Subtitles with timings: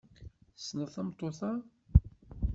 [0.55, 1.51] Tessneḍ tameṭṭut-a?